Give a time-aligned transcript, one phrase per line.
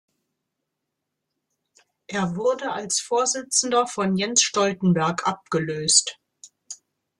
[2.07, 6.17] Er wurde als Vorsitzender von Jens Stoltenberg abgelöst.